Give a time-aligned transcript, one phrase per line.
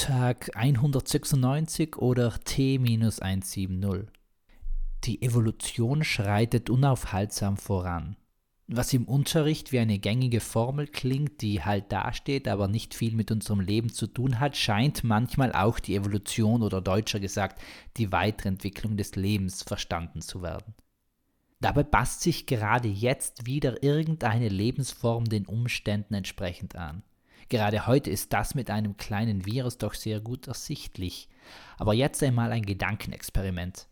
[0.00, 4.06] Tag 196 oder T-170.
[5.02, 8.16] Die Evolution schreitet unaufhaltsam voran.
[8.68, 13.32] Was im Unterricht wie eine gängige Formel klingt, die halt dasteht, aber nicht viel mit
[13.32, 17.60] unserem Leben zu tun hat, scheint manchmal auch die Evolution oder deutscher gesagt
[17.96, 20.74] die Weiterentwicklung des Lebens verstanden zu werden.
[21.60, 27.02] Dabei passt sich gerade jetzt wieder irgendeine Lebensform den Umständen entsprechend an.
[27.48, 31.28] Gerade heute ist das mit einem kleinen Virus doch sehr gut ersichtlich.
[31.78, 33.88] Aber jetzt einmal ein Gedankenexperiment.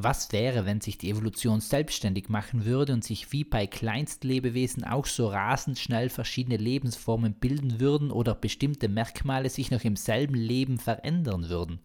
[0.00, 5.06] Was wäre, wenn sich die Evolution selbstständig machen würde und sich wie bei Kleinstlebewesen auch
[5.06, 10.78] so rasend schnell verschiedene Lebensformen bilden würden oder bestimmte Merkmale sich noch im selben Leben
[10.78, 11.80] verändern würden?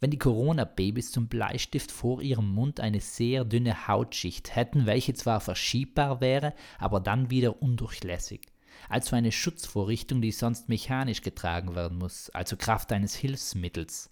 [0.00, 5.40] Wenn die Corona-Babys zum Bleistift vor ihrem Mund eine sehr dünne Hautschicht hätten, welche zwar
[5.40, 8.49] verschiebbar wäre, aber dann wieder undurchlässig
[8.88, 14.10] also eine Schutzvorrichtung, die sonst mechanisch getragen werden muss, also Kraft eines Hilfsmittels.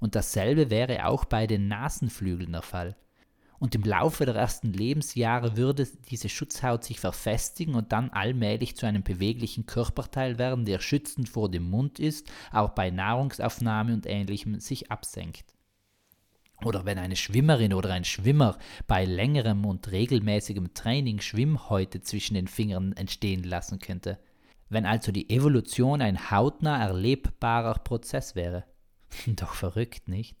[0.00, 2.96] Und dasselbe wäre auch bei den Nasenflügeln der Fall.
[3.58, 8.86] Und im Laufe der ersten Lebensjahre würde diese Schutzhaut sich verfestigen und dann allmählich zu
[8.86, 14.60] einem beweglichen Körperteil werden, der schützend vor dem Mund ist, auch bei Nahrungsaufnahme und ähnlichem
[14.60, 15.57] sich absenkt.
[16.64, 22.48] Oder wenn eine Schwimmerin oder ein Schwimmer bei längerem und regelmäßigem Training Schwimmhäute zwischen den
[22.48, 24.18] Fingern entstehen lassen könnte.
[24.68, 28.64] Wenn also die Evolution ein hautnah erlebbarer Prozess wäre.
[29.26, 30.36] Doch verrückt, nicht?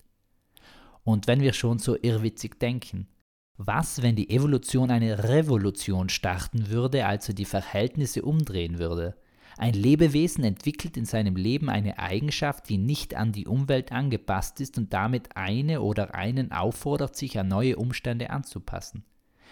[1.04, 3.08] Und wenn wir schon so irrwitzig denken,
[3.56, 9.16] was, wenn die Evolution eine Revolution starten würde, also die Verhältnisse umdrehen würde?
[9.58, 14.78] Ein Lebewesen entwickelt in seinem Leben eine Eigenschaft, die nicht an die Umwelt angepasst ist
[14.78, 19.04] und damit eine oder einen auffordert, sich an neue Umstände anzupassen.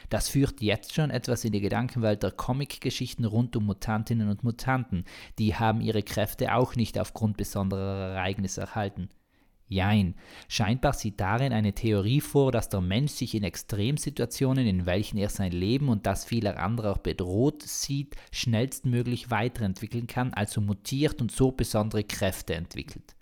[0.09, 5.05] Das führt jetzt schon etwas in die Gedankenwelt der Comic-Geschichten rund um Mutantinnen und Mutanten.
[5.41, 9.09] Die haben ihre Kräfte auch nicht aufgrund besonderer Ereignisse erhalten.
[9.69, 10.15] Jein,
[10.49, 15.29] scheinbar sieht darin eine Theorie vor, dass der Mensch sich in Extremsituationen, in welchen er
[15.29, 21.51] sein Leben und das vieler anderer bedroht sieht, schnellstmöglich weiterentwickeln kann, also mutiert und so
[21.51, 23.17] besondere Kräfte entwickelt.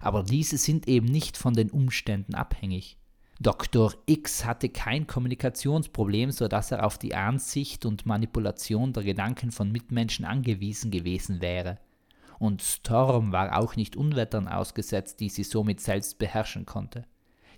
[0.00, 2.96] Aber diese sind eben nicht von den Umständen abhängig.
[3.38, 3.92] Dr.
[4.06, 10.24] X hatte kein Kommunikationsproblem, sodass er auf die Ansicht und Manipulation der Gedanken von Mitmenschen
[10.24, 11.78] angewiesen gewesen wäre
[12.40, 17.04] und Storm war auch nicht Unwettern ausgesetzt, die sie somit selbst beherrschen konnte.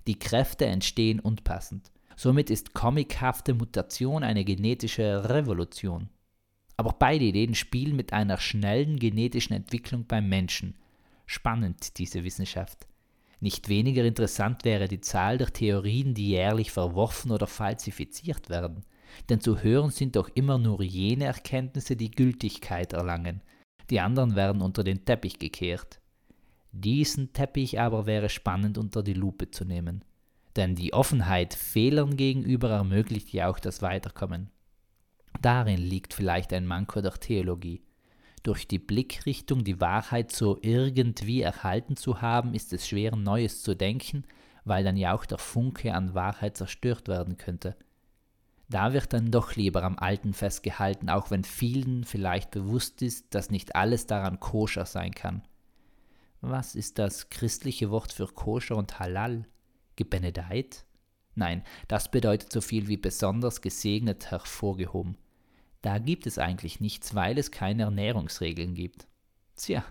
[0.07, 1.89] Die Kräfte entstehen unpassend.
[2.17, 6.09] Somit ist comichafte Mutation eine genetische Revolution.
[6.75, 10.75] Aber beide Ideen spielen mit einer schnellen genetischen Entwicklung beim Menschen.
[11.25, 12.85] Spannend, diese Wissenschaft.
[13.39, 18.83] Nicht weniger interessant wäre die Zahl der Theorien, die jährlich verworfen oder falsifiziert werden.
[19.29, 23.41] Denn zu hören sind doch immer nur jene Erkenntnisse, die Gültigkeit erlangen,
[23.89, 25.99] die anderen werden unter den Teppich gekehrt.
[26.71, 30.03] Diesen Teppich aber wäre spannend unter die Lupe zu nehmen,
[30.55, 34.49] denn die Offenheit Fehlern gegenüber ermöglicht ja auch das Weiterkommen.
[35.41, 37.83] Darin liegt vielleicht ein Manko der Theologie.
[38.43, 43.75] Durch die Blickrichtung, die Wahrheit so irgendwie erhalten zu haben, ist es schwer, Neues zu
[43.75, 44.25] denken,
[44.65, 47.75] weil dann ja auch der Funke an Wahrheit zerstört werden könnte.
[48.73, 53.51] Da wird dann doch lieber am Alten festgehalten, auch wenn vielen vielleicht bewusst ist, dass
[53.51, 55.43] nicht alles daran koscher sein kann.
[56.41, 59.45] Was ist das christliche Wort für koscher und halal?
[59.95, 60.87] Gebenedeit?
[61.35, 65.19] Nein, das bedeutet so viel wie besonders gesegnet hervorgehoben.
[65.83, 69.05] Da gibt es eigentlich nichts, weil es keine Ernährungsregeln gibt.
[69.55, 69.83] Tja,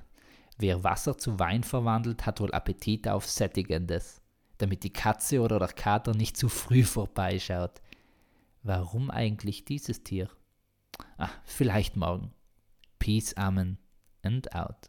[0.59, 4.21] wer Wasser zu Wein verwandelt, hat wohl Appetit auf Sättigendes,
[4.59, 7.81] damit die Katze oder der Kater nicht zu früh vorbeischaut.
[8.63, 10.29] Warum eigentlich dieses Tier?
[11.17, 12.33] Ah, vielleicht morgen.
[12.99, 13.79] Peace, Amen
[14.23, 14.89] and out.